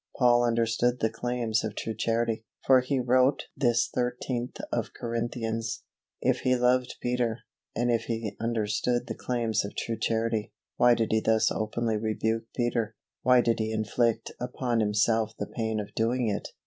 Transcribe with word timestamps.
Paul 0.17 0.43
understood 0.43 0.99
the 0.99 1.11
claims 1.11 1.63
of 1.63 1.75
true 1.75 1.93
Charity, 1.93 2.43
for 2.65 2.81
he 2.81 2.99
wrote 2.99 3.43
this 3.55 3.87
thirteenth 3.87 4.57
of 4.71 4.95
Corinthians. 4.95 5.83
If 6.21 6.39
he 6.39 6.55
loved 6.55 6.95
Peter, 7.03 7.41
and 7.75 7.91
if 7.91 8.05
he 8.05 8.35
understood 8.41 9.05
the 9.05 9.13
claims 9.13 9.63
of 9.63 9.75
true 9.75 9.99
Charity, 9.99 10.53
why 10.75 10.95
did 10.95 11.11
he 11.11 11.19
thus 11.19 11.51
openly 11.51 11.97
rebuke 11.97 12.45
Peter, 12.55 12.95
why 13.21 13.41
did 13.41 13.59
he 13.59 13.71
inflict 13.71 14.31
upon 14.39 14.79
himself 14.79 15.33
the 15.37 15.45
pain 15.45 15.79
of 15.79 15.93
doing 15.93 16.27
it? 16.27 16.47